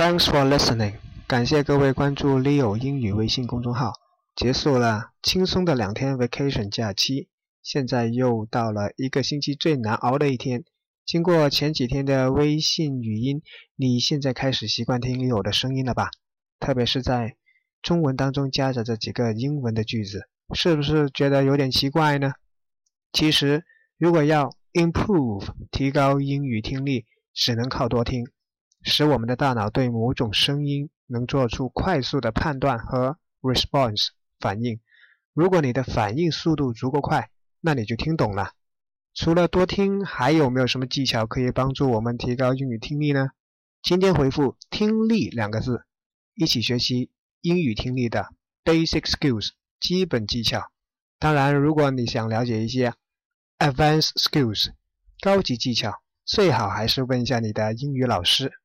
[0.00, 0.94] Thanks for listening，
[1.26, 3.92] 感谢各位关注 Leo 英语微信公众号。
[4.34, 7.28] 结束了轻松的两天 vacation 假期，
[7.62, 10.64] 现在又到了一个星期最难熬的一天。
[11.04, 13.42] 经过前几天的微信语音，
[13.76, 16.08] 你现在开始习惯听 Leo 的声音了吧？
[16.58, 17.36] 特别是在
[17.82, 20.22] 中文当中夹杂着几个英文的句子，
[20.54, 22.32] 是不是觉得有点奇怪呢？
[23.12, 23.64] 其实，
[23.98, 27.04] 如果要 improve 提高英语听力，
[27.34, 28.24] 只能靠多听。
[28.82, 34.80] 使我们的大脑对某种声音能做出快速的判断和 response 反应。
[35.32, 38.52] 如果你的反应速度足够快，那你就听懂了。
[39.14, 43.30] 除了多听，还有没有什么技巧可以帮助我们提高英语听力呢？
[43.82, 45.84] 今天回复“听力”两个字，
[46.34, 48.28] 一起学习英语听力的
[48.64, 50.70] basic skills 基本技巧。
[51.18, 52.94] 当然，如果你想了解一些
[53.58, 54.68] advanced skills
[55.20, 58.59] 高级技巧，最好还是问一下你的英语老师。